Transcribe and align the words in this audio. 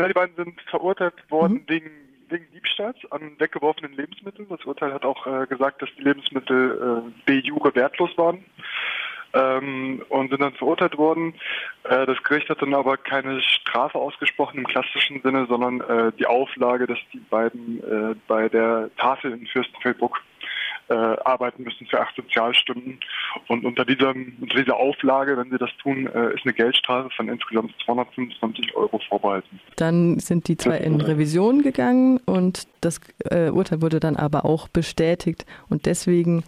Na, 0.00 0.08
die 0.08 0.14
beiden 0.14 0.34
sind 0.34 0.60
verurteilt 0.62 1.14
worden 1.28 1.54
mhm. 1.54 1.64
wegen, 1.66 1.90
wegen 2.30 2.46
Diebstahls 2.54 2.96
an 3.10 3.38
weggeworfenen 3.38 3.92
Lebensmitteln. 3.92 4.48
Das 4.48 4.64
Urteil 4.64 4.94
hat 4.94 5.04
auch 5.04 5.26
äh, 5.26 5.46
gesagt, 5.46 5.82
dass 5.82 5.90
die 5.98 6.02
Lebensmittel 6.02 7.04
äh, 7.06 7.28
de 7.28 7.40
jure 7.40 7.74
wertlos 7.74 8.16
waren 8.16 8.42
ähm, 9.34 10.02
und 10.08 10.30
sind 10.30 10.40
dann 10.40 10.54
verurteilt 10.54 10.96
worden. 10.96 11.34
Äh, 11.84 12.06
das 12.06 12.22
Gericht 12.22 12.48
hat 12.48 12.62
dann 12.62 12.72
aber 12.72 12.96
keine 12.96 13.42
Strafe 13.42 13.98
ausgesprochen 13.98 14.60
im 14.60 14.66
klassischen 14.66 15.20
Sinne, 15.20 15.44
sondern 15.50 15.82
äh, 15.82 16.12
die 16.18 16.26
Auflage, 16.26 16.86
dass 16.86 16.98
die 17.12 17.18
beiden 17.18 17.82
äh, 17.82 18.14
bei 18.26 18.48
der 18.48 18.88
Tafel 18.96 19.32
in 19.32 19.46
Fürstenfeldbruck 19.48 20.22
äh, 20.90 20.94
arbeiten 20.94 21.62
müssen 21.62 21.86
für 21.86 22.00
acht 22.00 22.14
Sozialstunden. 22.16 22.98
Und 23.48 23.64
unter 23.64 23.84
dieser, 23.84 24.10
unter 24.10 24.56
dieser 24.56 24.76
Auflage, 24.76 25.36
wenn 25.36 25.50
sie 25.50 25.58
das 25.58 25.70
tun, 25.82 26.06
äh, 26.08 26.34
ist 26.34 26.44
eine 26.44 26.52
Geldstrafe 26.52 27.10
von 27.16 27.28
insgesamt 27.28 27.72
225 27.84 28.74
Euro 28.74 29.00
vorbehalten. 29.08 29.60
Dann 29.76 30.18
sind 30.18 30.48
die 30.48 30.56
zwei 30.56 30.78
in 30.78 31.00
Revision 31.00 31.62
gegangen 31.62 32.18
und 32.26 32.66
das 32.80 33.00
äh, 33.30 33.50
Urteil 33.50 33.82
wurde 33.82 34.00
dann 34.00 34.16
aber 34.16 34.44
auch 34.44 34.68
bestätigt. 34.68 35.46
Und 35.68 35.86
deswegen 35.86 36.42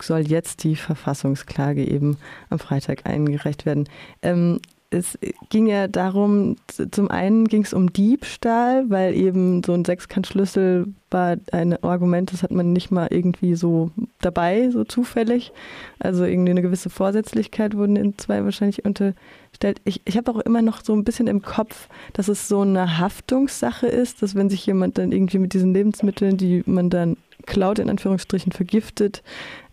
soll 0.00 0.20
jetzt 0.20 0.64
die 0.64 0.76
Verfassungsklage 0.76 1.84
eben 1.84 2.16
am 2.50 2.58
Freitag 2.58 3.06
eingereicht 3.06 3.66
werden. 3.66 3.88
Ähm, 4.22 4.60
es 4.92 5.18
ging 5.48 5.66
ja 5.66 5.88
darum, 5.88 6.56
zum 6.90 7.10
einen 7.10 7.48
ging 7.48 7.62
es 7.62 7.72
um 7.72 7.92
Diebstahl, 7.92 8.90
weil 8.90 9.14
eben 9.14 9.62
so 9.64 9.72
ein 9.72 9.84
Sechskantschlüssel 9.84 10.86
war 11.10 11.36
ein 11.50 11.82
Argument, 11.82 12.32
das 12.32 12.42
hat 12.42 12.50
man 12.50 12.72
nicht 12.72 12.90
mal 12.90 13.08
irgendwie 13.10 13.54
so 13.54 13.90
dabei, 14.20 14.70
so 14.70 14.84
zufällig. 14.84 15.52
Also 15.98 16.24
irgendwie 16.24 16.50
eine 16.50 16.62
gewisse 16.62 16.90
Vorsätzlichkeit 16.90 17.76
wurden 17.76 17.96
in 17.96 18.18
zwei 18.18 18.44
wahrscheinlich 18.44 18.84
unterstellt. 18.84 19.80
Ich, 19.84 20.02
ich 20.04 20.16
habe 20.16 20.30
auch 20.30 20.40
immer 20.40 20.60
noch 20.62 20.84
so 20.84 20.92
ein 20.94 21.04
bisschen 21.04 21.26
im 21.26 21.40
Kopf, 21.40 21.88
dass 22.12 22.28
es 22.28 22.48
so 22.48 22.60
eine 22.60 22.98
Haftungssache 22.98 23.86
ist, 23.86 24.22
dass 24.22 24.34
wenn 24.34 24.50
sich 24.50 24.66
jemand 24.66 24.98
dann 24.98 25.12
irgendwie 25.12 25.38
mit 25.38 25.54
diesen 25.54 25.72
Lebensmitteln, 25.72 26.36
die 26.36 26.62
man 26.66 26.90
dann 26.90 27.16
klaut, 27.46 27.78
in 27.78 27.88
Anführungsstrichen 27.88 28.52
vergiftet, 28.52 29.22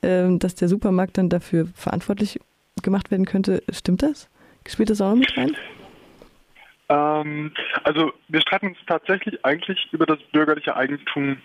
äh, 0.01 0.29
dass 0.37 0.55
der 0.55 0.69
Supermarkt 0.69 1.17
dann 1.17 1.29
dafür 1.29 1.67
verantwortlich 1.73 2.39
gemacht 2.81 3.11
werden 3.11 3.25
könnte. 3.25 3.61
Stimmt 3.69 4.01
das? 4.03 4.29
Spielt 4.67 4.89
das 4.89 5.01
auch 5.01 5.15
mit 5.15 5.35
rein? 5.37 5.55
Ähm, 6.89 7.53
also 7.83 8.11
wir 8.27 8.41
streiten 8.41 8.67
uns 8.67 8.77
tatsächlich 8.87 9.43
eigentlich 9.45 9.87
über 9.91 10.05
das 10.05 10.19
bürgerliche 10.31 10.75
Eigentum 10.75 11.37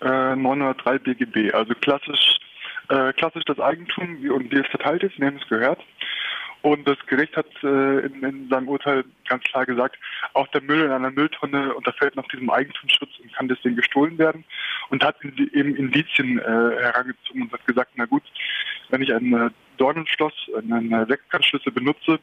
äh, 0.00 0.36
903 0.36 0.98
BGB. 0.98 1.54
Also 1.54 1.74
klassisch, 1.74 2.38
äh, 2.88 3.12
klassisch 3.12 3.44
das 3.46 3.60
Eigentum, 3.60 4.22
wie, 4.22 4.30
und 4.30 4.50
wie 4.50 4.58
es 4.58 4.66
verteilt 4.66 5.02
ist, 5.02 5.18
wem 5.20 5.36
es 5.36 5.48
gehört. 5.48 5.80
Und 6.62 6.86
das 6.86 6.98
Gericht 7.06 7.36
hat 7.36 7.46
äh, 7.62 8.00
in, 8.00 8.22
in, 8.22 8.48
seinem 8.48 8.68
Urteil 8.68 9.04
ganz 9.28 9.42
klar 9.44 9.64
gesagt, 9.64 9.96
auch 10.34 10.46
der 10.48 10.62
Müll 10.62 10.82
in 10.82 10.90
einer 10.90 11.10
Mülltonne 11.10 11.74
unterfällt 11.74 12.16
noch 12.16 12.28
diesem 12.28 12.50
Eigentumsschutz 12.50 13.18
und 13.22 13.34
kann 13.34 13.48
deswegen 13.48 13.76
gestohlen 13.76 14.18
werden. 14.18 14.44
Und 14.90 15.02
hat 15.02 15.16
eben 15.24 15.76
Indizien 15.76 16.38
äh, 16.38 16.42
herangezogen 16.42 17.42
und 17.42 17.52
hat 17.52 17.66
gesagt, 17.66 17.92
na 17.94 18.04
gut, 18.04 18.22
wenn 18.90 19.02
ich 19.02 19.12
ein 19.12 19.32
äh, 19.32 19.50
Dornenschloss, 19.78 20.34
einen 20.56 21.06
Sechskantschlüssel 21.06 21.72
benutze, 21.72 22.18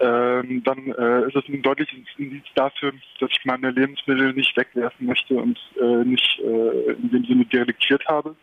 ähm, 0.00 0.62
dann 0.64 0.92
äh, 0.92 1.26
ist 1.28 1.36
es 1.36 1.48
ein 1.48 1.62
deutliches 1.62 1.96
Indiz 2.18 2.44
dafür, 2.54 2.92
dass 3.20 3.30
ich 3.30 3.44
meine 3.44 3.70
Lebensmittel 3.70 4.32
nicht 4.32 4.56
wegwerfen 4.56 5.06
möchte 5.06 5.34
und 5.34 5.58
äh, 5.80 6.04
nicht 6.04 6.40
äh, 6.40 6.92
in 6.92 7.10
dem 7.10 7.24
Sinne 7.24 7.44
deliktiert 7.44 8.04
habe. 8.06 8.34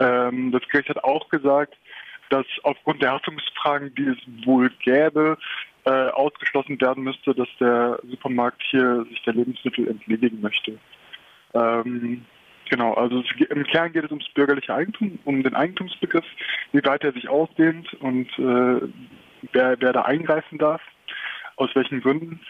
Ähm, 0.00 0.50
das 0.50 0.62
Gericht 0.68 0.88
hat 0.88 1.04
auch 1.04 1.28
gesagt, 1.28 1.74
dass 2.30 2.46
aufgrund 2.62 3.02
der 3.02 3.12
Haftungsfragen, 3.12 3.94
die 3.94 4.06
es 4.06 4.46
wohl 4.46 4.70
gäbe, 4.82 5.38
äh, 5.84 6.08
ausgeschlossen 6.08 6.80
werden 6.80 7.04
müsste, 7.04 7.34
dass 7.34 7.48
der 7.60 7.98
Supermarkt 8.08 8.62
hier 8.70 9.04
sich 9.10 9.22
der 9.22 9.34
Lebensmittel 9.34 9.88
entledigen 9.88 10.40
möchte. 10.40 10.78
Ähm, 11.52 12.24
genau, 12.70 12.94
also 12.94 13.20
es, 13.20 13.48
im 13.48 13.64
Kern 13.64 13.92
geht 13.92 14.04
es 14.04 14.10
ums 14.10 14.28
bürgerliche 14.30 14.74
Eigentum, 14.74 15.18
um 15.24 15.42
den 15.42 15.54
Eigentumsbegriff, 15.54 16.24
wie 16.72 16.84
weit 16.84 17.04
er 17.04 17.12
sich 17.12 17.28
ausdehnt 17.28 17.92
und 17.94 18.28
äh, 18.38 18.88
wer, 19.52 19.76
wer 19.80 19.92
da 19.92 20.02
eingreifen 20.02 20.58
darf, 20.58 20.80
aus 21.56 21.70
welchen 21.74 22.00
Gründen. 22.00 22.40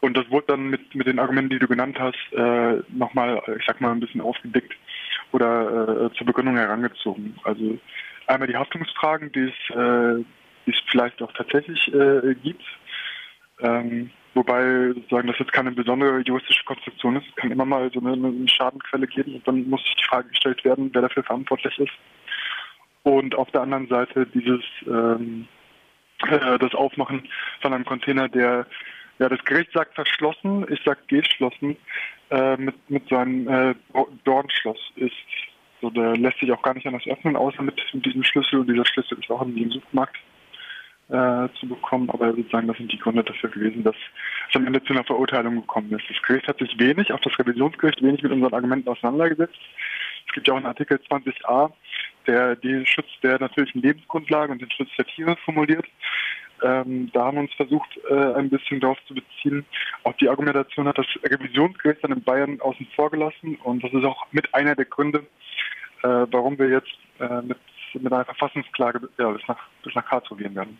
Und 0.00 0.18
das 0.18 0.28
wurde 0.30 0.48
dann 0.48 0.68
mit, 0.68 0.94
mit 0.94 1.06
den 1.06 1.18
Argumenten, 1.18 1.50
die 1.50 1.58
du 1.58 1.66
genannt 1.66 1.98
hast, 1.98 2.32
äh, 2.32 2.82
nochmal, 2.90 3.40
ich 3.58 3.64
sag 3.66 3.80
mal, 3.80 3.92
ein 3.92 4.00
bisschen 4.00 4.20
aufgedickt 4.20 4.74
oder 5.32 6.10
äh, 6.10 6.16
zur 6.16 6.26
Begründung 6.26 6.58
herangezogen. 6.58 7.34
Also 7.44 7.78
einmal 8.26 8.48
die 8.48 8.56
Haftungsfragen, 8.56 9.32
die 9.32 9.50
es, 9.50 9.76
äh, 9.76 10.24
die 10.66 10.72
es 10.72 10.80
vielleicht 10.88 11.20
auch 11.22 11.32
tatsächlich 11.32 11.92
äh, 11.92 12.34
gibt. 12.42 12.64
Ähm, 13.60 14.10
wobei 14.34 14.92
sozusagen 14.94 15.28
das 15.28 15.38
jetzt 15.38 15.52
keine 15.52 15.72
besondere 15.72 16.20
juristische 16.20 16.64
Konstruktion 16.64 17.16
ist. 17.16 17.26
Es 17.28 17.36
kann 17.36 17.52
immer 17.52 17.64
mal 17.64 17.90
so 17.92 18.00
eine, 18.00 18.12
eine 18.12 18.48
Schadenquelle 18.48 19.06
geben 19.06 19.34
und 19.36 19.46
dann 19.46 19.68
muss 19.68 19.82
sich 19.84 19.96
die 19.96 20.04
Frage 20.04 20.28
gestellt 20.28 20.64
werden, 20.64 20.90
wer 20.92 21.02
dafür 21.02 21.22
verantwortlich 21.22 21.78
ist. 21.78 21.92
Und 23.04 23.34
auf 23.34 23.50
der 23.50 23.62
anderen 23.62 23.86
Seite 23.88 24.26
dieses 24.26 24.62
ähm, 24.86 25.46
äh, 26.22 26.58
das 26.58 26.74
Aufmachen 26.74 27.28
von 27.60 27.72
einem 27.72 27.84
Container, 27.84 28.28
der 28.28 28.66
ja 29.18 29.28
das 29.28 29.44
Gericht 29.44 29.72
sagt 29.72 29.94
verschlossen, 29.94 30.66
ich 30.70 30.80
sag 30.84 31.06
geschlossen, 31.08 31.76
äh, 32.30 32.56
mit, 32.56 32.74
mit 32.90 33.08
so 33.08 33.16
einem 33.16 33.48
äh, 33.48 33.74
Dornschloss 34.24 34.92
ist. 34.96 35.12
So, 35.84 35.90
der 35.90 36.16
lässt 36.16 36.40
sich 36.40 36.50
auch 36.50 36.62
gar 36.62 36.72
nicht 36.72 36.86
anders 36.86 37.06
öffnen, 37.06 37.36
außer 37.36 37.62
mit, 37.62 37.78
diesem 37.92 38.24
Schlüssel. 38.24 38.60
Und 38.60 38.70
dieser 38.70 38.86
Schlüssel 38.86 39.18
ist 39.18 39.30
auch 39.30 39.42
in 39.42 39.54
dem 39.54 39.70
Supermarkt 39.70 40.16
äh, 41.10 41.46
zu 41.60 41.68
bekommen. 41.68 42.08
Aber 42.08 42.32
sozusagen, 42.32 42.68
das 42.68 42.78
sind 42.78 42.90
die 42.90 42.98
Gründe 42.98 43.22
dafür 43.22 43.50
gewesen, 43.50 43.84
dass 43.84 43.94
es 44.48 44.56
am 44.56 44.66
Ende 44.66 44.82
zu 44.82 44.94
einer 44.94 45.04
Verurteilung 45.04 45.56
gekommen 45.56 45.92
ist. 45.92 46.08
Das 46.08 46.22
Gericht 46.22 46.48
hat 46.48 46.58
sich 46.58 46.78
wenig, 46.78 47.12
auch 47.12 47.20
das 47.20 47.38
Revisionsgericht, 47.38 48.02
wenig 48.02 48.22
mit 48.22 48.32
unseren 48.32 48.54
Argumenten 48.54 48.88
auseinandergesetzt. 48.88 49.58
Es 50.26 50.32
gibt 50.32 50.48
ja 50.48 50.54
auch 50.54 50.56
einen 50.58 50.64
Artikel 50.64 50.98
20a, 51.10 51.70
der 52.26 52.56
den 52.56 52.86
Schutz 52.86 53.08
der 53.22 53.38
natürlichen 53.38 53.82
Lebensgrundlage 53.82 54.52
und 54.52 54.62
den 54.62 54.70
Schutz 54.70 54.88
der 54.96 55.04
Tiere 55.04 55.36
formuliert. 55.44 55.84
Ähm, 56.62 57.10
da 57.12 57.26
haben 57.26 57.36
wir 57.36 57.42
uns 57.42 57.54
versucht, 57.54 57.88
äh, 58.08 58.34
ein 58.34 58.48
bisschen 58.48 58.80
darauf 58.80 58.98
zu 59.06 59.14
beziehen. 59.14 59.64
Auch 60.04 60.14
die 60.14 60.28
Argumentation 60.28 60.88
hat 60.88 60.98
das 60.98 61.06
Revisionsgericht 61.22 62.02
dann 62.02 62.12
in 62.12 62.22
Bayern 62.22 62.60
außen 62.60 62.86
vor 62.94 63.10
gelassen 63.10 63.56
und 63.64 63.82
das 63.82 63.92
ist 63.92 64.04
auch 64.04 64.26
mit 64.32 64.52
einer 64.54 64.74
der 64.74 64.84
Gründe, 64.84 65.26
äh, 66.02 66.26
warum 66.30 66.58
wir 66.58 66.68
jetzt 66.68 66.96
äh, 67.18 67.42
mit, 67.42 67.58
mit 67.94 68.12
einer 68.12 68.24
Verfassungsklage 68.24 69.08
ja, 69.18 69.30
bis, 69.30 69.42
nach, 69.48 69.58
bis 69.82 69.94
nach 69.94 70.06
Karlsruhe 70.06 70.38
gehen 70.38 70.54
werden. 70.54 70.78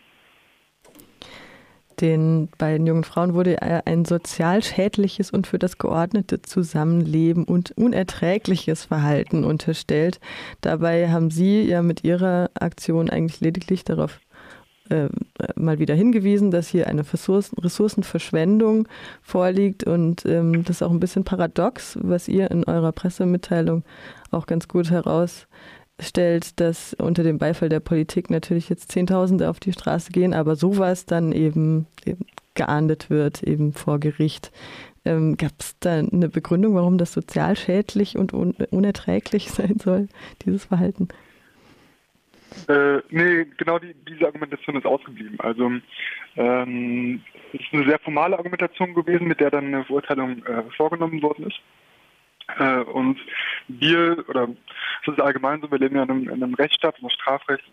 Den 2.00 2.48
beiden 2.58 2.86
jungen 2.86 3.04
Frauen 3.04 3.34
wurde 3.34 3.62
ein 3.62 4.04
sozial 4.04 4.62
schädliches 4.62 5.30
und 5.30 5.46
für 5.46 5.60
das 5.60 5.78
geordnete 5.78 6.42
Zusammenleben 6.42 7.44
und 7.44 7.70
unerträgliches 7.76 8.86
Verhalten 8.86 9.44
unterstellt. 9.44 10.18
Dabei 10.60 11.10
haben 11.10 11.30
sie 11.30 11.62
ja 11.62 11.82
mit 11.82 12.02
ihrer 12.02 12.50
Aktion 12.58 13.10
eigentlich 13.10 13.40
lediglich 13.40 13.84
darauf 13.84 14.18
äh, 14.90 15.08
mal 15.56 15.78
wieder 15.78 15.94
hingewiesen, 15.94 16.50
dass 16.50 16.68
hier 16.68 16.86
eine 16.88 17.10
Ressourcen, 17.10 17.58
Ressourcenverschwendung 17.58 18.86
vorliegt 19.22 19.84
und 19.84 20.26
ähm, 20.26 20.64
das 20.64 20.76
ist 20.76 20.82
auch 20.82 20.90
ein 20.90 21.00
bisschen 21.00 21.24
paradox, 21.24 21.98
was 22.02 22.28
ihr 22.28 22.50
in 22.50 22.64
eurer 22.64 22.92
Pressemitteilung 22.92 23.82
auch 24.30 24.46
ganz 24.46 24.68
gut 24.68 24.90
herausstellt, 24.90 26.60
dass 26.60 26.94
unter 26.94 27.22
dem 27.22 27.38
Beifall 27.38 27.70
der 27.70 27.80
Politik 27.80 28.28
natürlich 28.28 28.68
jetzt 28.68 28.92
Zehntausende 28.92 29.48
auf 29.48 29.58
die 29.58 29.72
Straße 29.72 30.12
gehen, 30.12 30.34
aber 30.34 30.54
sowas 30.54 31.06
dann 31.06 31.32
eben, 31.32 31.86
eben 32.04 32.26
geahndet 32.54 33.08
wird, 33.08 33.42
eben 33.42 33.72
vor 33.72 33.98
Gericht. 33.98 34.52
Ähm, 35.06 35.36
Gab 35.36 35.52
es 35.58 35.76
da 35.80 35.98
eine 35.98 36.28
Begründung, 36.28 36.74
warum 36.74 36.98
das 36.98 37.12
sozial 37.12 37.56
schädlich 37.56 38.16
und 38.16 38.32
un 38.32 38.52
unerträglich 38.70 39.50
sein 39.52 39.78
soll, 39.82 40.08
dieses 40.44 40.64
Verhalten? 40.64 41.08
Äh, 42.68 43.02
nee, 43.10 43.46
genau 43.56 43.78
die, 43.78 43.94
diese 44.08 44.26
Argumentation 44.26 44.76
ist 44.76 44.86
ausgeblieben. 44.86 45.38
Also 45.40 45.70
ähm, 46.36 47.22
es 47.52 47.60
ist 47.60 47.72
eine 47.72 47.84
sehr 47.84 47.98
formale 47.98 48.38
Argumentation 48.38 48.94
gewesen, 48.94 49.28
mit 49.28 49.40
der 49.40 49.50
dann 49.50 49.66
eine 49.66 49.84
Verurteilung 49.84 50.44
äh, 50.44 50.62
vorgenommen 50.76 51.22
worden 51.22 51.46
ist. 51.46 51.60
Äh, 52.58 52.80
und 52.80 53.18
wir, 53.68 54.24
oder 54.28 54.48
es 55.02 55.08
ist 55.08 55.20
allgemein 55.20 55.60
so, 55.60 55.70
wir 55.70 55.78
leben 55.78 55.96
ja 55.96 56.02
in 56.02 56.10
einem, 56.10 56.28
in 56.28 56.42
einem 56.42 56.54
Rechtsstaat, 56.54 56.98
im 57.00 57.08
Strafrecht 57.10 57.64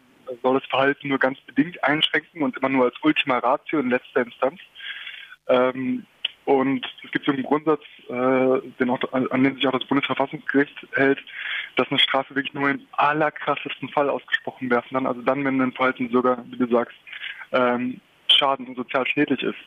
soll 0.41 0.59
das 0.59 0.69
Verhalten 0.69 1.09
nur 1.09 1.19
ganz 1.19 1.39
bedingt 1.41 1.83
einschränken 1.83 2.41
und 2.41 2.55
immer 2.57 2.69
nur 2.69 2.85
als 2.85 2.95
Ultima 3.01 3.39
Ratio 3.39 3.79
in 3.79 3.89
letzter 3.89 4.21
Instanz. 4.21 4.59
Ähm, 5.47 6.05
und 6.45 6.85
es 7.03 7.11
gibt 7.11 7.25
so 7.25 7.31
einen 7.31 7.43
Grundsatz, 7.43 7.81
äh, 8.09 8.13
auch, 8.13 9.13
an 9.13 9.43
den 9.43 9.55
sich 9.55 9.67
auch 9.67 9.71
das 9.77 9.85
Bundesverfassungsgericht 9.85 10.75
hält, 10.93 11.19
dass 11.75 11.89
eine 11.89 11.99
Strafe 11.99 12.35
wirklich 12.35 12.53
nur 12.53 12.69
im 12.69 12.81
allerkrassesten 12.93 13.89
Fall 13.89 14.09
ausgesprochen 14.09 14.69
werden 14.69 14.87
kann. 14.91 15.05
Also 15.05 15.21
dann, 15.21 15.45
wenn 15.45 15.61
ein 15.61 15.71
Verhalten 15.71 16.09
sogar, 16.11 16.43
wie 16.49 16.57
du 16.57 16.67
sagst, 16.67 16.97
ähm, 17.51 18.01
schaden 18.27 18.67
und 18.67 18.75
sozial 18.75 19.05
schädlich 19.07 19.43
ist. 19.43 19.59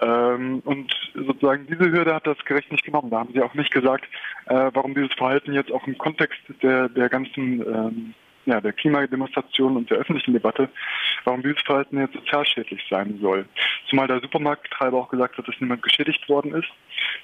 Ähm, 0.00 0.60
und 0.64 0.92
sozusagen 1.14 1.66
diese 1.66 1.90
Hürde 1.90 2.14
hat 2.14 2.26
das 2.26 2.38
Gericht 2.44 2.72
nicht 2.72 2.84
genommen. 2.84 3.10
Da 3.10 3.18
haben 3.20 3.32
sie 3.32 3.42
auch 3.42 3.54
nicht 3.54 3.72
gesagt, 3.72 4.04
äh, 4.46 4.70
warum 4.72 4.94
dieses 4.94 5.12
Verhalten 5.14 5.52
jetzt 5.52 5.70
auch 5.70 5.86
im 5.86 5.98
Kontext 5.98 6.40
der, 6.62 6.88
der 6.88 7.08
ganzen 7.08 7.60
ähm, 7.60 8.14
ja, 8.46 8.60
der 8.60 8.72
Klimademonstration 8.72 9.76
und 9.76 9.90
der 9.90 9.98
öffentlichen 9.98 10.32
Debatte, 10.32 10.68
warum 11.24 11.42
dieses 11.42 11.60
Verhalten 11.62 11.98
jetzt 11.98 12.14
sozialschädlich 12.14 12.82
sein 12.90 13.18
soll. 13.20 13.46
Zumal 13.88 14.08
der 14.08 14.20
Supermarktbetreiber 14.20 14.98
auch 14.98 15.08
gesagt 15.08 15.38
hat, 15.38 15.46
dass 15.46 15.60
niemand 15.60 15.82
geschädigt 15.82 16.28
worden 16.28 16.54
ist. 16.54 16.68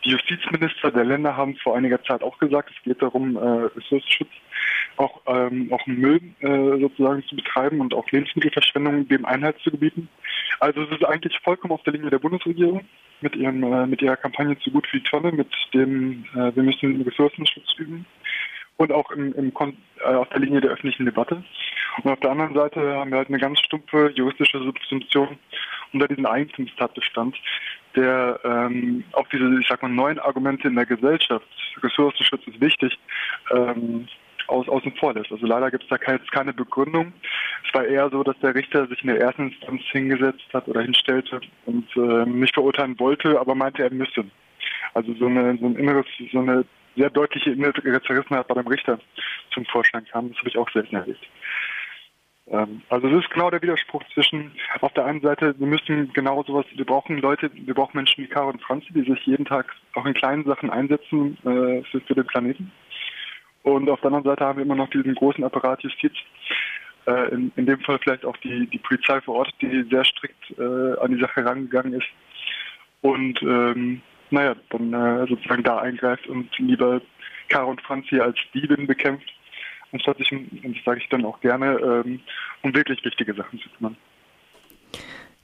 Die 0.04 0.10
Justizminister 0.10 0.90
der 0.90 1.04
Länder 1.04 1.36
haben 1.36 1.56
vor 1.56 1.76
einiger 1.76 2.02
Zeit 2.04 2.22
auch 2.22 2.38
gesagt, 2.38 2.70
es 2.76 2.82
geht 2.84 3.02
darum, 3.02 3.36
äh, 3.36 3.40
Ressourcenschutz 3.40 4.30
auch, 4.96 5.20
ähm, 5.26 5.72
auch 5.72 5.86
Müll 5.86 6.20
äh, 6.40 6.80
sozusagen 6.80 7.22
zu 7.24 7.36
betreiben 7.36 7.80
und 7.80 7.94
auch 7.94 8.10
Lebensmittelverschwendung 8.10 9.08
dem 9.08 9.24
Einhalt 9.24 9.58
zu 9.60 9.70
gebieten. 9.70 10.08
Also 10.60 10.82
es 10.82 10.90
ist 10.90 11.04
eigentlich 11.04 11.38
vollkommen 11.40 11.72
auf 11.72 11.82
der 11.84 11.92
Linie 11.92 12.10
der 12.10 12.18
Bundesregierung 12.18 12.84
mit 13.20 13.36
ihrem 13.36 13.62
äh, 13.62 13.86
mit 13.86 14.02
ihrer 14.02 14.16
Kampagne 14.16 14.58
zu 14.58 14.70
gut 14.70 14.86
die 14.92 15.02
Tonne, 15.02 15.32
mit 15.32 15.48
dem 15.74 16.24
äh, 16.34 16.54
wir 16.54 16.62
müssen 16.62 17.00
Ressourcenschutz 17.02 17.74
üben 17.78 18.06
und 18.78 18.92
auch 18.92 19.10
im, 19.10 19.34
im 19.34 19.52
äh, 20.00 20.04
auf 20.04 20.28
der 20.30 20.40
Linie 20.40 20.60
der 20.60 20.70
öffentlichen 20.70 21.04
Debatte. 21.04 21.44
Und 22.02 22.10
auf 22.10 22.20
der 22.20 22.30
anderen 22.30 22.54
Seite 22.54 22.80
haben 22.96 23.10
wir 23.10 23.18
halt 23.18 23.28
eine 23.28 23.38
ganz 23.38 23.58
stumpfe 23.60 24.10
juristische 24.14 24.58
Subsumption 24.58 25.36
unter 25.92 26.08
diesen 26.08 26.26
Eigentumstatbestand, 26.26 27.36
der 27.96 28.38
ähm, 28.44 29.04
auch 29.12 29.26
diese, 29.28 29.58
ich 29.60 29.66
sag 29.68 29.82
mal, 29.82 29.88
neuen 29.88 30.18
Argumente 30.20 30.68
in 30.68 30.76
der 30.76 30.86
Gesellschaft, 30.86 31.46
Ressourcenschutz 31.82 32.46
ist 32.46 32.60
wichtig, 32.60 32.98
ähm, 33.52 34.06
aus, 34.46 34.68
außen 34.68 34.92
vor 34.92 35.12
lässt. 35.12 35.32
Also 35.32 35.46
leider 35.46 35.70
gibt 35.70 35.84
es 35.84 35.88
da 35.88 35.98
keine, 35.98 36.20
keine 36.30 36.52
Begründung. 36.52 37.12
Es 37.66 37.74
war 37.74 37.84
eher 37.84 38.08
so, 38.10 38.22
dass 38.22 38.38
der 38.40 38.54
Richter 38.54 38.86
sich 38.86 39.02
in 39.02 39.08
der 39.08 39.20
ersten 39.20 39.48
Instanz 39.48 39.82
hingesetzt 39.90 40.46
hat 40.52 40.68
oder 40.68 40.82
hinstellte 40.82 41.40
und 41.66 41.88
äh, 41.96 42.26
nicht 42.26 42.54
verurteilen 42.54 42.98
wollte, 43.00 43.38
aber 43.40 43.54
meinte, 43.54 43.82
er 43.82 43.92
müsse. 43.92 44.24
Also 44.94 45.12
so, 45.14 45.26
eine, 45.26 45.56
so 45.58 45.66
ein 45.66 45.76
inneres, 45.76 46.06
so 46.32 46.38
eine 46.38 46.64
sehr 46.98 47.10
deutliche 47.10 47.50
innere 47.50 48.02
Zerrissenheit 48.02 48.46
bei 48.48 48.54
dem 48.54 48.66
Richter 48.66 48.98
zum 49.52 49.64
Vorschein 49.66 50.04
kam. 50.06 50.28
Das 50.28 50.38
habe 50.38 50.48
ich 50.48 50.58
auch 50.58 50.70
selten 50.70 50.96
erlebt. 50.96 51.26
Ähm, 52.50 52.82
also 52.88 53.08
es 53.08 53.24
ist 53.24 53.30
genau 53.30 53.50
der 53.50 53.62
Widerspruch 53.62 54.02
zwischen 54.14 54.52
auf 54.80 54.92
der 54.94 55.04
einen 55.04 55.20
Seite, 55.20 55.54
wir 55.58 55.66
müssen 55.66 56.12
genau 56.12 56.42
sowas, 56.44 56.66
wir 56.74 56.84
brauchen 56.84 57.18
Leute, 57.18 57.50
wir 57.54 57.74
brauchen 57.74 57.96
Menschen 57.96 58.24
wie 58.24 58.28
Caro 58.28 58.50
und 58.50 58.62
Franzi, 58.62 58.92
die 58.92 59.02
sich 59.02 59.26
jeden 59.26 59.44
Tag 59.44 59.74
auch 59.94 60.06
in 60.06 60.14
kleinen 60.14 60.44
Sachen 60.44 60.70
einsetzen 60.70 61.36
äh, 61.44 61.82
für, 61.90 62.00
für 62.00 62.14
den 62.14 62.26
Planeten. 62.26 62.72
Und 63.62 63.90
auf 63.90 64.00
der 64.00 64.08
anderen 64.08 64.24
Seite 64.24 64.44
haben 64.44 64.58
wir 64.58 64.64
immer 64.64 64.76
noch 64.76 64.90
diesen 64.90 65.14
großen 65.14 65.44
Apparat 65.44 65.82
Justiz, 65.82 66.12
äh, 67.06 67.28
in, 67.34 67.52
in, 67.56 67.66
dem 67.66 67.80
Fall 67.80 67.98
vielleicht 67.98 68.24
auch 68.24 68.36
die, 68.38 68.66
die 68.66 68.78
Polizei 68.78 69.20
vor 69.20 69.36
Ort, 69.36 69.52
die 69.60 69.86
sehr 69.90 70.04
strikt 70.04 70.58
äh, 70.58 70.98
an 71.00 71.12
die 71.12 71.20
Sache 71.20 71.42
herangegangen 71.42 71.94
ist 71.94 72.08
und 73.02 73.42
ähm, 73.42 74.00
naja, 74.30 74.56
dann 74.70 74.92
äh, 74.92 75.26
sozusagen 75.28 75.62
da 75.62 75.78
eingreift 75.78 76.26
und 76.26 76.50
lieber 76.58 77.00
Caro 77.48 77.70
und 77.70 77.80
Franzi 77.82 78.20
als 78.20 78.36
Diebin 78.54 78.86
bekämpft, 78.86 79.32
anstatt 79.92 80.18
sich, 80.18 80.32
und 80.32 80.76
das 80.76 80.84
sage 80.84 81.00
ich 81.00 81.08
dann 81.08 81.24
auch 81.24 81.40
gerne, 81.40 81.78
ähm, 82.06 82.20
um 82.62 82.74
wirklich 82.74 83.04
wichtige 83.04 83.34
Sachen 83.34 83.58
zu 83.58 83.68
kümmern. 83.70 83.96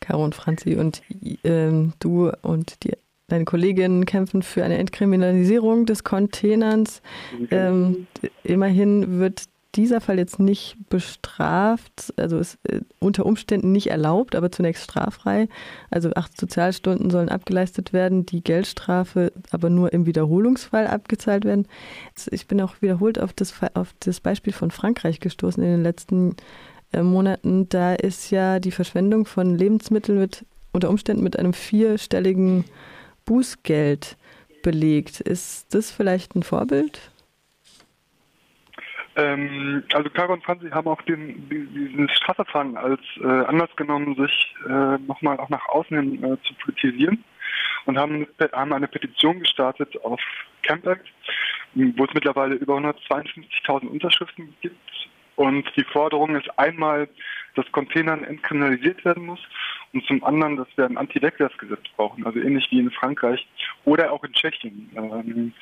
Caro 0.01 0.25
und 0.25 0.35
Franzi 0.35 0.77
und 0.77 1.03
ähm, 1.45 1.95
du 1.99 2.31
und 2.43 2.85
die 2.85 2.93
Deine 3.29 3.47
Kolleginnen 3.47 4.05
kämpfen 4.05 4.43
für 4.43 4.65
eine 4.65 4.77
Entkriminalisierung 4.77 5.87
des 5.87 6.05
Containerns. 6.05 7.01
Ähm, 7.51 8.07
immerhin 8.43 9.19
wird 9.19 9.45
dieser 9.77 10.01
Fall 10.01 10.19
jetzt 10.19 10.39
nicht 10.39 10.77
bestraft, 10.89 12.13
also 12.17 12.39
ist 12.39 12.59
äh, 12.65 12.81
unter 12.99 13.27
Umständen 13.27 13.73
nicht 13.73 13.89
erlaubt, 13.89 14.35
aber 14.35 14.51
zunächst 14.51 14.85
straffrei. 14.85 15.49
Also 15.91 16.11
acht 16.15 16.39
Sozialstunden 16.39 17.11
sollen 17.11 17.29
abgeleistet 17.29 17.93
werden, 17.93 18.27
die 18.27 18.43
Geldstrafe 18.43 19.33
aber 19.51 19.71
nur 19.71 19.93
im 19.93 20.07
Wiederholungsfall 20.07 20.87
abgezahlt 20.87 21.45
werden. 21.45 21.67
Ich 22.31 22.47
bin 22.47 22.61
auch 22.61 22.75
wiederholt 22.81 23.19
auf 23.19 23.33
das, 23.33 23.55
auf 23.75 23.95
das 24.01 24.21
Beispiel 24.21 24.53
von 24.53 24.71
Frankreich 24.71 25.21
gestoßen 25.21 25.63
in 25.63 25.71
den 25.71 25.83
letzten 25.83 26.37
äh, 26.93 27.03
Monaten. 27.03 27.69
Da 27.69 27.95
ist 27.95 28.31
ja 28.31 28.61
die 28.61 28.73
Verschwendung 28.73 29.27
von 29.27 29.57
Lebensmitteln 29.57 30.19
mit 30.19 30.45
unter 30.73 30.91
Umständen 30.91 31.23
mit 31.23 31.39
einem 31.39 31.53
vierstelligen 31.53 32.65
Bußgeld 33.25 34.17
belegt. 34.63 35.21
Ist 35.21 35.75
das 35.75 35.91
vielleicht 35.91 36.35
ein 36.35 36.43
Vorbild? 36.43 37.13
Ähm, 39.17 39.85
also 39.93 40.11
Caro 40.11 40.33
und 40.33 40.45
Franzi 40.45 40.71
haben 40.71 40.89
auch 40.89 41.03
den, 41.03 41.49
diesen 41.49 42.09
Strafverfahren 42.09 42.77
als 42.77 43.01
äh, 43.21 43.27
Anlass 43.27 43.75
genommen, 43.77 44.17
sich 44.17 44.55
äh, 44.67 44.99
nochmal 45.07 45.39
auch 45.39 45.49
nach 45.51 45.67
außen 45.69 45.97
hin 45.97 46.25
äh, 46.25 46.37
zu 46.43 46.55
politisieren 46.55 47.23
und 47.87 47.99
haben, 47.99 48.27
haben 48.53 48.73
eine 48.73 48.89
Petition 48.89 49.41
gestartet 49.41 50.03
auf 50.05 50.21
Campact, 50.63 51.07
wo 51.75 52.05
es 52.05 52.15
mittlerweile 52.15 52.55
über 52.57 52.77
152.000 52.77 53.87
Unterschriften 53.87 54.55
gibt. 54.61 54.79
Und 55.37 55.67
die 55.77 55.85
Forderung 55.85 56.37
ist 56.37 56.49
einmal, 56.59 57.09
dass 57.57 57.71
Containern 57.73 58.23
entkriminalisiert 58.25 59.05
werden 59.05 59.27
muss 59.27 59.41
und 59.93 60.05
zum 60.07 60.23
anderen, 60.23 60.57
dass 60.57 60.69
wir 60.77 60.87
ein 60.87 60.97
Anti-Wegwerfgesetz 60.97 61.83
brauchen, 61.97 62.25
also 62.25 62.39
ähnlich 62.39 62.71
wie 62.71 62.79
in 62.79 62.91
Frankreich 62.91 63.47
oder 63.85 64.13
auch 64.13 64.23
in 64.25 64.33
Tschechien, 64.33 64.91
ähm, 64.97 65.53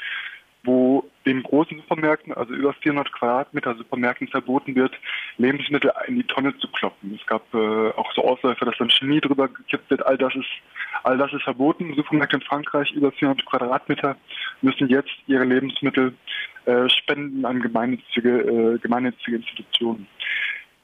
wo 0.64 1.04
in 1.24 1.42
großen 1.42 1.78
Supermärkten, 1.78 2.32
also 2.32 2.52
über 2.52 2.72
400 2.72 3.12
Quadratmeter 3.12 3.74
Supermärkten 3.74 4.28
verboten 4.28 4.74
wird, 4.74 4.92
Lebensmittel 5.38 5.92
in 6.06 6.16
die 6.16 6.24
Tonne 6.24 6.56
zu 6.58 6.68
kloppen. 6.68 7.18
Es 7.20 7.26
gab 7.26 7.42
äh, 7.54 7.90
auch 7.90 8.12
so 8.14 8.24
Ausläufer, 8.24 8.64
dass 8.64 8.78
dann 8.78 8.90
Chemie 8.90 9.20
drüber 9.20 9.48
gekippt 9.48 9.90
wird. 9.90 10.04
All 10.06 10.18
das 10.18 10.34
ist, 10.34 10.48
all 11.02 11.18
das 11.18 11.32
ist 11.32 11.42
verboten. 11.42 11.94
Supermärkte 11.94 12.36
in 12.36 12.42
Frankreich 12.42 12.92
über 12.92 13.12
400 13.12 13.44
Quadratmeter 13.46 14.16
müssen 14.60 14.88
jetzt 14.88 15.12
ihre 15.26 15.44
Lebensmittel 15.44 16.14
äh, 16.66 16.88
spenden 16.88 17.44
an 17.44 17.60
gemeinnützige, 17.60 18.74
äh, 18.74 18.78
gemeinnützige 18.78 19.36
Institutionen. 19.36 20.06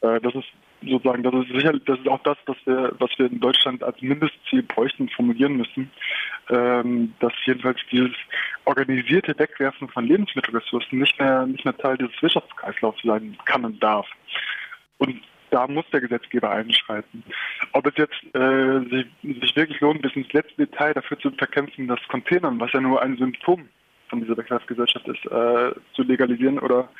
Äh, 0.00 0.20
das 0.20 0.34
ist 0.34 0.48
sozusagen, 0.82 1.22
das 1.22 1.34
ist 1.34 1.48
sicherlich, 1.48 1.82
das 1.84 1.98
ist 1.98 2.08
auch 2.08 2.22
das, 2.22 2.36
was 2.46 2.56
wir, 2.64 2.92
was 2.98 3.10
wir 3.18 3.26
in 3.26 3.40
Deutschland 3.40 3.82
als 3.82 4.00
Mindestziel 4.00 4.62
bräuchten, 4.62 5.08
formulieren 5.08 5.56
müssen, 5.56 5.90
ähm, 6.50 7.14
dass 7.20 7.32
jedenfalls 7.44 7.78
dieses 7.90 8.12
organisierte 8.68 9.38
Wegwerfen 9.38 9.88
von 9.88 10.04
Lebensmittelressourcen 10.04 10.98
nicht 10.98 11.18
mehr, 11.18 11.46
nicht 11.46 11.64
mehr 11.64 11.76
Teil 11.76 11.96
dieses 11.96 12.20
Wirtschaftskreislaufs 12.20 13.02
sein 13.02 13.36
kann 13.46 13.64
und 13.64 13.82
darf. 13.82 14.06
Und 14.98 15.22
da 15.50 15.66
muss 15.66 15.86
der 15.90 16.02
Gesetzgeber 16.02 16.50
einschreiten. 16.50 17.24
Ob 17.72 17.86
es 17.86 17.94
jetzt 17.96 18.34
äh, 18.34 18.80
sich, 18.90 19.06
sich 19.40 19.56
wirklich 19.56 19.80
lohnt, 19.80 20.02
bis 20.02 20.14
ins 20.14 20.30
letzte 20.34 20.66
Detail 20.66 20.92
dafür 20.92 21.18
zu 21.18 21.30
verkämpfen, 21.30 21.88
das 21.88 22.00
Containern, 22.08 22.60
was 22.60 22.72
ja 22.72 22.80
nur 22.80 23.00
ein 23.00 23.16
Symptom 23.16 23.68
von 24.10 24.20
dieser 24.20 24.36
Wegwerfgesellschaft 24.36 25.08
ist, 25.08 25.24
äh, 25.24 25.72
zu 25.94 26.02
legalisieren 26.02 26.58
oder 26.58 26.90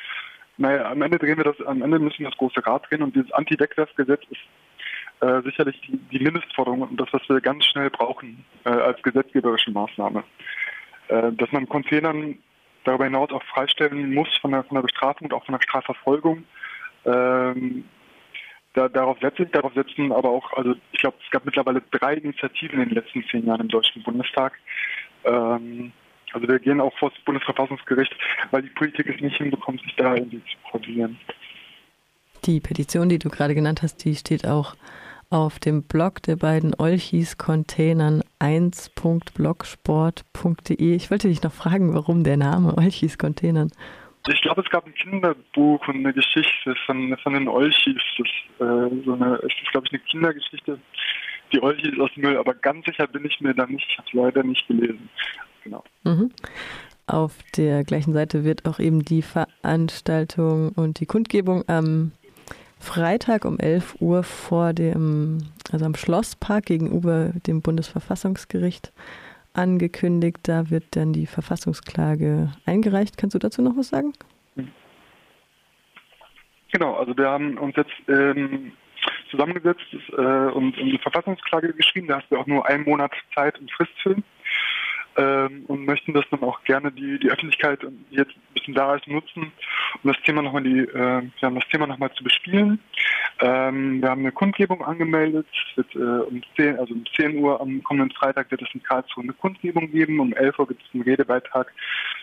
naja, 0.57 0.91
am 0.91 1.03
Ende 1.03 1.19
drehen 1.19 1.37
wir 1.37 1.45
das, 1.45 1.61
am 1.67 1.83
Ende 1.83 1.99
müssen 1.99 2.21
wir 2.21 2.31
das 2.31 2.39
große 2.39 2.67
Rad 2.67 2.91
drehen 2.91 3.03
und 3.03 3.15
dieses 3.15 3.31
Anti-Wegwerfgesetz 3.33 4.23
ist 4.31 4.41
äh, 5.21 5.43
sicherlich 5.43 5.81
die, 5.83 5.97
die, 5.97 6.19
Mindestforderung 6.19 6.83
und 6.83 6.97
das, 7.01 7.09
was 7.13 7.23
wir 7.29 7.41
ganz 7.41 7.65
schnell 7.67 7.91
brauchen 7.91 8.45
äh, 8.65 8.71
als 8.71 9.01
gesetzgeberische 9.03 9.71
Maßnahme. 9.71 10.25
Äh, 11.09 11.33
dass 11.33 11.51
man 11.53 11.69
Containern 11.69 12.39
darüber 12.85 13.05
hinaus 13.05 13.31
auch 13.31 13.43
freistellen 13.45 14.15
muss 14.15 14.29
von 14.41 14.53
der, 14.53 14.65
von 14.65 14.77
der 14.77 14.83
Bestrafung 14.83 15.27
und 15.27 15.35
auch 15.35 15.45
von 15.45 15.55
der 15.55 15.63
Strafverfolgung. 15.63 16.45
Ähm, 17.05 17.85
da, 18.75 18.89
darauf 18.89 19.19
setze 19.21 19.43
ich, 19.43 19.51
darauf 19.51 19.73
setzen 19.75 20.13
aber 20.13 20.31
auch, 20.31 20.53
also 20.53 20.75
ich 20.93 21.01
glaube, 21.01 21.17
es 21.25 21.31
gab 21.31 21.45
mittlerweile 21.45 21.83
drei 21.91 22.15
Initiativen 22.15 22.81
in 22.81 22.91
den 22.91 22.95
letzten 22.95 23.25
zehn 23.31 23.47
Jahren 23.47 23.63
im 23.63 23.69
Deutschen 23.69 24.03
Bundestag. 24.03 24.53
Ähm, 25.25 25.93
also 26.33 26.47
wir 26.47 26.59
gehen 26.59 26.81
auch 26.81 26.97
vor 26.99 27.11
das 27.11 27.19
Bundesverfassungsgericht, 27.25 28.15
weil 28.51 28.63
die 28.63 28.69
Politik 28.69 29.09
es 29.09 29.21
nicht 29.21 29.37
hinbekommt, 29.37 29.81
sich 29.81 29.95
da 29.97 30.15
irgendwie 30.15 30.43
zu 30.45 30.71
probieren. 30.71 31.19
Die 32.45 32.61
Petition, 32.61 33.09
die 33.09 33.19
du 33.19 33.31
gerade 33.31 33.55
genannt 33.55 33.83
hast, 33.83 34.05
die 34.05 34.15
steht 34.15 34.47
auch 34.47 34.77
auf 35.31 35.59
dem 35.59 35.83
Blog 35.83 36.23
der 36.23 36.37
beiden 36.37 36.75
Olchis 36.79 37.37
Containern 37.39 38.23
1.blogsport.de. 38.41 40.95
Ich 40.95 41.11
wollte 41.11 41.29
dich 41.29 41.43
noch 41.43 41.53
fragen, 41.53 41.95
warum 41.95 42.23
der 42.25 42.37
Name 42.37 42.77
Olchis 42.77 43.17
Containern? 43.19 43.73
Ich 44.27 44.43
glaube, 44.43 44.63
es 44.63 44.71
gab 44.71 44.85
ein 44.87 44.95
Kinderbuch 44.95 45.87
und 45.89 45.97
eine 45.97 46.13
Geschichte 46.13 46.77
von, 46.87 47.17
von 47.23 47.35
den 47.35 47.49
Olchis. 47.49 48.03
Das, 48.17 48.27
äh, 48.59 48.89
so 49.05 49.15
eine, 49.15 49.37
ist, 49.37 49.55
glaube 49.71 49.87
ich, 49.87 49.93
eine 49.93 50.03
Kindergeschichte. 50.03 50.81
Die 51.53 51.63
Olchis 51.63 51.97
aus 51.99 52.13
dem 52.15 52.25
Müll, 52.25 52.37
aber 52.37 52.53
ganz 52.55 52.85
sicher 52.85 53.07
bin 53.07 53.25
ich 53.25 53.41
mir 53.41 53.55
da 53.55 53.65
nicht. 53.67 53.87
Ich 53.89 53.97
habe 53.99 54.09
es 54.09 54.15
leider 54.15 54.43
nicht 54.43 54.67
gelesen 54.67 55.09
genau. 55.69 55.85
Mhm. 56.05 56.31
Auf 57.07 57.39
der 57.57 57.85
gleichen 57.85 58.13
Seite 58.13 58.45
wird 58.45 58.67
auch 58.67 58.79
eben 58.79 59.03
die 59.03 59.23
Veranstaltung 59.23 60.71
und 60.71 61.01
die 61.01 61.07
Kundgebung 61.07 61.65
am 61.67 62.13
Freitag 62.81 63.45
um 63.45 63.59
11 63.59 63.97
Uhr 64.01 64.23
vor 64.23 64.73
dem, 64.73 65.39
also 65.73 65.85
am 65.85 65.95
Schlosspark 65.95 66.67
gegenüber 66.67 67.33
dem 67.47 67.61
Bundesverfassungsgericht 67.63 68.93
angekündigt. 69.53 70.39
Da 70.45 70.71
wird 70.71 70.85
dann 70.93 71.13
die 71.13 71.27
Verfassungsklage 71.27 72.53
eingereicht. 72.67 73.19
Kannst 73.19 73.35
du 73.35 73.39
dazu 73.39 73.63
noch 73.63 73.77
was 73.77 73.89
sagen? 73.89 74.13
Genau, 76.73 76.95
also 76.95 77.17
wir 77.17 77.29
haben 77.29 77.57
uns 77.59 77.75
jetzt 77.77 77.93
ähm, 78.09 78.73
zusammengesetzt 79.31 79.87
äh, 80.13 80.21
und, 80.21 80.79
und 80.79 80.89
eine 80.89 80.99
Verfassungsklage 80.99 81.73
geschrieben. 81.73 82.09
Da 82.09 82.19
hast 82.19 82.31
du 82.31 82.37
auch 82.37 82.47
nur 82.47 82.67
einen 82.67 82.85
Monat 82.85 83.13
Zeit 83.35 83.59
und 83.59 83.71
Frist 83.73 83.93
für 84.03 84.17
ähm, 85.19 85.65
und 85.67 85.85
möchten 85.85 86.15
das 86.15 86.25
dann 86.31 86.43
auch 86.43 86.63
gerne 86.63 86.93
die, 86.93 87.19
die 87.19 87.31
Öffentlichkeit, 87.31 87.81
die 87.83 88.17
jetzt 88.17 88.31
ein 88.31 88.55
bisschen 88.55 88.75
da 88.75 88.95
ist, 88.95 89.07
nutzen, 89.09 89.53
um 90.03 90.13
das 90.13 90.21
Thema 90.23 90.43
nochmal 90.43 90.63
die, 90.63 90.79
äh, 90.79 91.23
ja, 91.41 91.51
das 91.51 91.69
Thema 91.71 91.87
nochmal 91.89 92.13
zu 92.15 92.23
bespielen. 92.23 92.79
Ähm, 93.41 94.01
wir 94.01 94.11
haben 94.11 94.21
eine 94.21 94.33
Kundgebung 94.33 94.85
angemeldet. 94.85 95.47
Wird, 95.75 95.95
äh, 95.97 95.99
um 95.99 96.41
10, 96.57 96.79
also 96.79 96.95
um 96.95 97.05
10 97.17 97.37
Uhr 97.37 97.61
am 97.61 97.83
kommenden 97.83 98.17
Freitag 98.17 98.51
wird 98.51 98.63
es 98.63 98.69
in 98.73 98.83
Karlsruhe 98.83 99.25
eine 99.25 99.33
Kundgebung 99.33 99.91
geben. 99.91 100.21
Um 100.21 100.33
11 100.33 100.59
Uhr 100.59 100.69
gibt 100.69 100.83
es 100.83 100.95
einen 100.95 101.03
Redebeitrag 101.03 101.73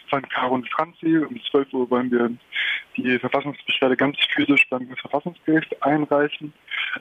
von 0.10 0.22
Caro 0.30 0.56
und 0.56 0.70
Franzi. 0.70 1.18
Um 1.18 1.40
12 1.52 1.74
Uhr 1.74 1.90
wollen 1.90 2.12
wir 2.12 2.32
die 2.96 3.20
Verfassungsbeschwerde 3.20 3.98
ganz 3.98 4.18
physisch 4.34 4.68
beim 4.70 4.88
Verfassungsgericht 4.96 5.84
einreichen. 5.84 6.54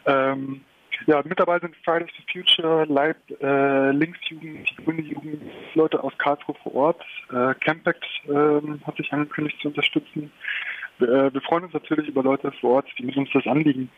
Ähm, 0.06 0.62
ja, 1.06 1.22
mit 1.24 1.38
dabei 1.38 1.58
sind 1.58 1.76
Fridays 1.84 2.10
for 2.10 2.24
Future, 2.32 2.84
Leib, 2.86 3.16
äh, 3.40 3.90
Linksjugend, 3.90 4.76
Grüne 4.84 5.02
Jugend, 5.02 5.42
Leute 5.74 6.02
aus 6.02 6.16
Karlsruhe 6.18 6.54
vor 6.62 6.74
Ort. 6.74 7.02
Äh, 7.30 7.54
Campact 7.64 8.04
äh, 8.28 8.60
hat 8.86 8.96
sich 8.96 9.12
angekündigt 9.12 9.60
zu 9.60 9.68
unterstützen. 9.68 10.30
Wir, 10.98 11.08
äh, 11.08 11.34
wir, 11.34 11.40
freuen 11.42 11.64
uns 11.64 11.72
natürlich 11.72 12.08
über 12.08 12.22
Leute 12.22 12.52
vor 12.60 12.76
Ort, 12.76 12.88
die 12.98 13.04
mit 13.04 13.16
uns 13.16 13.28
das 13.32 13.46
Anliegen 13.46 13.90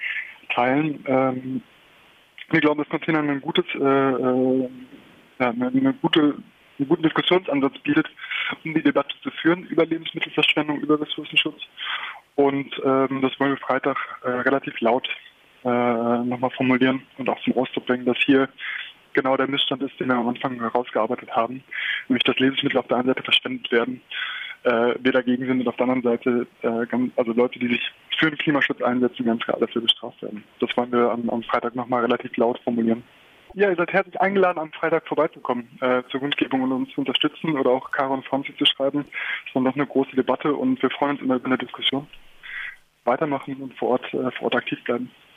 teilen. 0.54 1.04
Ähm, 1.06 1.62
wir 2.50 2.60
glauben, 2.60 2.78
dass 2.78 2.88
Container 2.88 3.20
ein 3.20 3.40
gutes, 3.40 3.66
äh, 3.74 3.78
äh, 3.78 4.68
ja, 5.38 5.50
eine 5.50 5.94
gute 6.00 6.36
einen 6.78 6.88
guten 6.88 7.04
Diskussionsansatz 7.04 7.78
bietet, 7.78 8.06
um 8.64 8.74
die 8.74 8.82
Debatte 8.82 9.14
zu 9.22 9.30
führen 9.30 9.64
über 9.64 9.86
Lebensmittelverschwendung, 9.86 10.80
über 10.80 11.00
Ressourcenschutz. 11.00 11.62
Und 12.34 12.70
ähm, 12.84 13.22
das 13.22 13.38
wollen 13.40 13.52
wir 13.52 13.56
Freitag 13.56 13.96
äh, 14.22 14.28
relativ 14.28 14.78
laut 14.80 15.08
äh, 15.64 15.68
nochmal 15.68 16.50
formulieren 16.50 17.02
und 17.18 17.28
auch 17.28 17.40
zum 17.42 17.56
Ausdruck 17.56 17.86
bringen, 17.86 18.04
dass 18.04 18.18
hier 18.18 18.48
genau 19.12 19.36
der 19.36 19.48
Missstand 19.48 19.82
ist, 19.82 19.98
den 19.98 20.08
wir 20.08 20.16
am 20.16 20.28
Anfang 20.28 20.60
herausgearbeitet 20.60 21.30
haben, 21.34 21.62
nämlich 22.08 22.22
dass 22.24 22.38
Lebensmittel 22.38 22.78
auf 22.78 22.86
der 22.88 22.98
einen 22.98 23.08
Seite 23.08 23.22
verschwendet 23.22 23.72
werden, 23.72 24.00
äh, 24.64 24.94
wir 25.00 25.12
dagegen 25.12 25.46
sind 25.46 25.60
und 25.60 25.68
auf 25.68 25.76
der 25.76 25.88
anderen 25.88 26.02
Seite 26.02 26.46
äh, 26.62 26.86
ganz, 26.86 27.12
also 27.16 27.32
Leute, 27.32 27.58
die 27.58 27.68
sich 27.68 27.92
für 28.18 28.30
den 28.30 28.38
Klimaschutz 28.38 28.82
einsetzen, 28.82 29.26
ganz 29.26 29.42
klar 29.42 29.58
dafür 29.58 29.82
bestraft 29.82 30.22
werden. 30.22 30.44
Das 30.60 30.76
wollen 30.76 30.92
wir 30.92 31.10
am, 31.10 31.28
am 31.30 31.42
Freitag 31.42 31.74
nochmal 31.74 32.02
relativ 32.02 32.36
laut 32.36 32.58
formulieren. 32.60 33.02
Ja, 33.54 33.70
ihr 33.70 33.76
seid 33.76 33.92
herzlich 33.92 34.20
eingeladen, 34.20 34.58
am 34.58 34.72
Freitag 34.72 35.06
vorbeizukommen 35.08 35.66
äh, 35.80 36.02
zur 36.10 36.20
Kundgebung 36.20 36.62
und 36.62 36.72
uns 36.72 36.90
zu 36.90 37.00
unterstützen 37.00 37.56
oder 37.58 37.70
auch 37.70 37.90
Caro 37.90 38.12
und 38.14 38.26
Franzi 38.26 38.54
zu 38.56 38.66
schreiben. 38.66 39.06
Das 39.46 39.54
war 39.54 39.62
noch 39.62 39.74
eine 39.74 39.86
große 39.86 40.14
Debatte 40.14 40.54
und 40.54 40.82
wir 40.82 40.90
freuen 40.90 41.12
uns 41.12 41.22
immer 41.22 41.36
über 41.36 41.46
eine 41.46 41.58
Diskussion. 41.58 42.06
Weitermachen 43.04 43.56
und 43.62 43.74
vor 43.78 43.90
Ort, 43.90 44.12
äh, 44.12 44.30
vor 44.32 44.42
Ort 44.42 44.56
aktiv 44.56 44.82
bleiben. 44.84 45.10